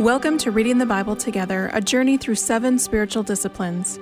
[0.00, 4.00] Welcome to Reading the Bible Together, a journey through seven spiritual disciplines.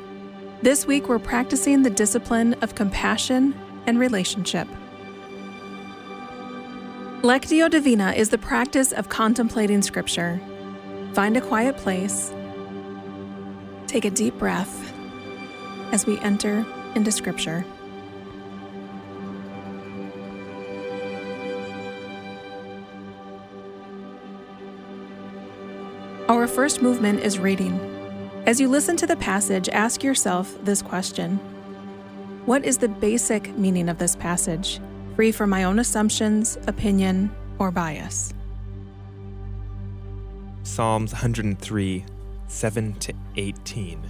[0.63, 3.55] This week, we're practicing the discipline of compassion
[3.87, 4.67] and relationship.
[7.21, 10.41] Lectio Divina is the practice of contemplating Scripture.
[11.13, 12.33] Find a quiet place,
[13.87, 14.95] take a deep breath
[15.93, 16.65] as we enter
[16.95, 17.67] into Scripture.
[26.33, 27.79] Our first movement is reading.
[28.47, 31.37] As you listen to the passage, ask yourself this question
[32.47, 34.81] What is the basic meaning of this passage,
[35.15, 38.33] free from my own assumptions, opinion, or bias?
[40.63, 42.03] Psalms 103,
[42.47, 44.03] 7 to 18.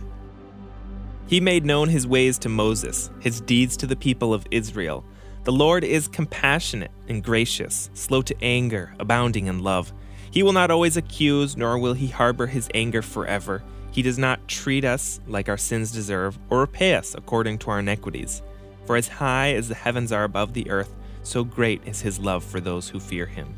[1.27, 5.05] He made known his ways to Moses, his deeds to the people of Israel.
[5.43, 9.93] The Lord is compassionate and gracious, slow to anger, abounding in love.
[10.33, 13.63] He will not always accuse, nor will he harbor his anger forever.
[13.91, 17.81] He does not treat us like our sins deserve, or repay us according to our
[17.81, 18.41] iniquities.
[18.87, 22.43] For as high as the heavens are above the earth, so great is his love
[22.43, 23.55] for those who fear him.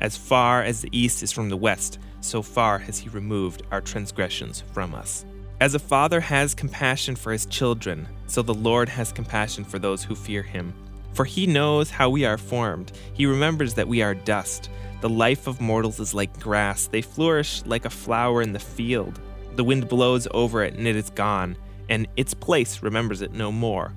[0.00, 3.80] As far as the east is from the west, so far has he removed our
[3.80, 5.24] transgressions from us.
[5.60, 10.02] As a father has compassion for his children, so the Lord has compassion for those
[10.02, 10.74] who fear him.
[11.16, 14.68] For he knows how we are formed, he remembers that we are dust.
[15.00, 19.18] The life of mortals is like grass, they flourish like a flower in the field.
[19.54, 21.56] The wind blows over it and it is gone,
[21.88, 23.94] and its place remembers it no more.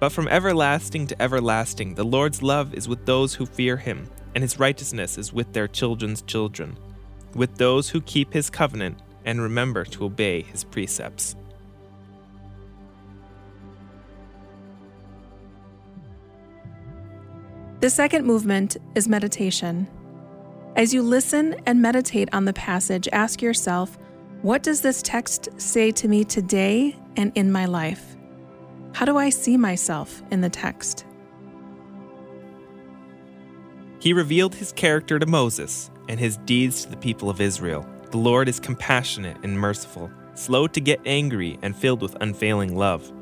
[0.00, 4.42] But from everlasting to everlasting, the Lord's love is with those who fear him, and
[4.42, 6.76] his righteousness is with their children's children,
[7.36, 11.36] with those who keep his covenant and remember to obey his precepts.
[17.80, 19.86] The second movement is meditation.
[20.74, 23.96] As you listen and meditate on the passage, ask yourself,
[24.42, 28.16] what does this text say to me today and in my life?
[28.94, 31.06] How do I see myself in the text?
[34.00, 37.86] He revealed his character to Moses and his deeds to the people of Israel.
[38.10, 43.12] The Lord is compassionate and merciful, slow to get angry, and filled with unfailing love.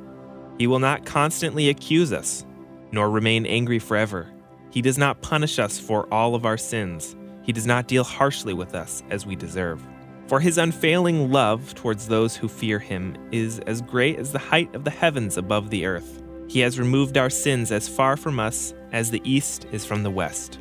[0.56, 2.46] He will not constantly accuse us,
[2.90, 4.32] nor remain angry forever.
[4.76, 7.16] He does not punish us for all of our sins
[7.46, 9.80] he does not deal harshly with us as we deserve.
[10.26, 14.74] For his unfailing love towards those who fear him is as great as the height
[14.74, 16.22] of the heavens above the earth.
[16.48, 20.10] He has removed our sins as far from us as the east is from the
[20.10, 20.58] west.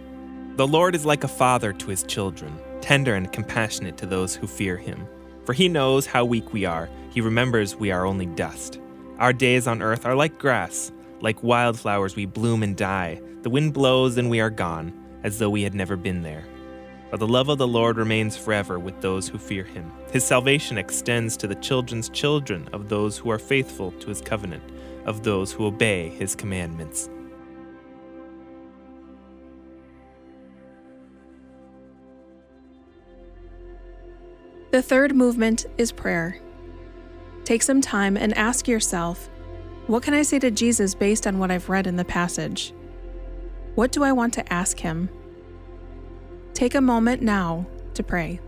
[0.55, 4.47] The Lord is like a father to his children, tender and compassionate to those who
[4.47, 5.07] fear him.
[5.43, 8.79] For he knows how weak we are, he remembers we are only dust.
[9.17, 13.21] Our days on earth are like grass, like wildflowers we bloom and die.
[13.41, 14.93] The wind blows and we are gone,
[15.23, 16.45] as though we had never been there.
[17.11, 19.91] But the love of the Lord remains forever with those who fear him.
[20.11, 24.63] His salvation extends to the children's children of those who are faithful to his covenant,
[25.05, 27.09] of those who obey his commandments.
[34.71, 36.37] The third movement is prayer.
[37.45, 39.29] Take some time and ask yourself
[39.87, 42.73] what can I say to Jesus based on what I've read in the passage?
[43.75, 45.09] What do I want to ask him?
[46.53, 48.39] Take a moment now to pray.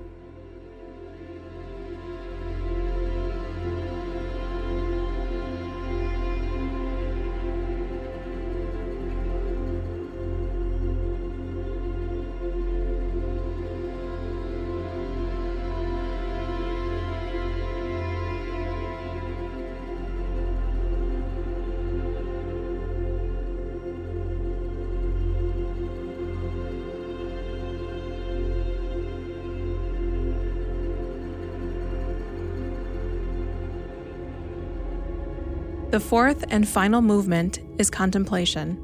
[35.90, 38.84] The fourth and final movement is contemplation.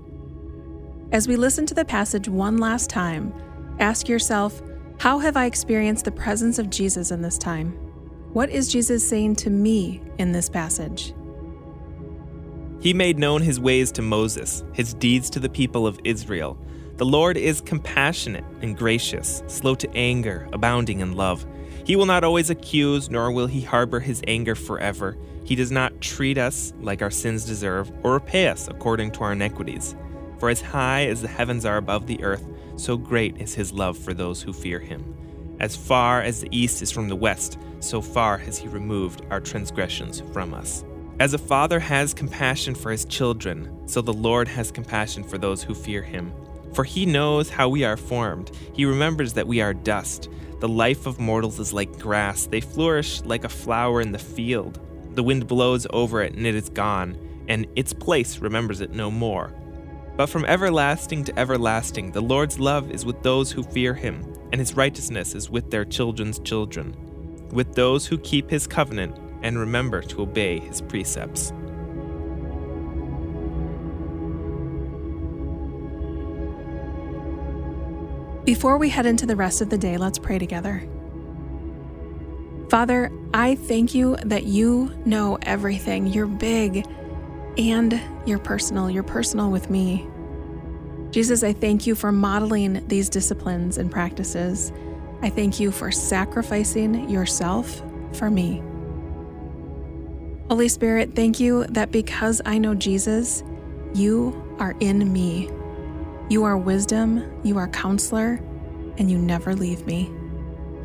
[1.11, 3.33] As we listen to the passage one last time,
[3.79, 4.61] ask yourself,
[4.99, 7.71] how have I experienced the presence of Jesus in this time?
[8.31, 11.13] What is Jesus saying to me in this passage?
[12.79, 16.57] He made known his ways to Moses, his deeds to the people of Israel.
[16.95, 21.45] The Lord is compassionate and gracious, slow to anger, abounding in love.
[21.85, 25.17] He will not always accuse, nor will he harbor his anger forever.
[25.43, 29.33] He does not treat us like our sins deserve, or repay us according to our
[29.33, 29.95] iniquities.
[30.39, 32.45] For as high as the heavens are above the earth,
[32.77, 35.03] so great is his love for those who fear him.
[35.59, 39.39] As far as the east is from the west, so far has he removed our
[39.39, 40.83] transgressions from us.
[41.19, 45.61] As a father has compassion for his children, so the Lord has compassion for those
[45.61, 46.33] who fear him.
[46.73, 48.51] For he knows how we are formed.
[48.73, 50.29] He remembers that we are dust.
[50.59, 54.79] The life of mortals is like grass, they flourish like a flower in the field.
[55.15, 57.17] The wind blows over it, and it is gone,
[57.47, 59.53] and its place remembers it no more.
[60.15, 64.59] But from everlasting to everlasting, the Lord's love is with those who fear him, and
[64.59, 66.95] his righteousness is with their children's children,
[67.51, 71.51] with those who keep his covenant and remember to obey his precepts.
[78.45, 80.85] Before we head into the rest of the day, let's pray together.
[82.69, 86.07] Father, I thank you that you know everything.
[86.07, 86.85] You're big
[87.57, 88.89] and you're personal.
[88.89, 90.07] You're personal with me.
[91.11, 94.73] Jesus, I thank you for modeling these disciplines and practices.
[95.21, 97.81] I thank you for sacrificing yourself
[98.13, 98.61] for me.
[100.49, 103.43] Holy Spirit, thank you that because I know Jesus,
[103.93, 105.49] you are in me.
[106.29, 108.39] You are wisdom, you are counselor,
[108.97, 110.11] and you never leave me.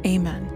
[0.05, 0.48] Amen.